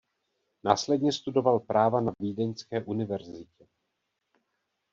Následně 0.63 1.11
studoval 1.13 1.59
práva 1.59 2.01
na 2.01 2.11
Vídeňské 2.19 2.83
univerzitě. 2.83 3.65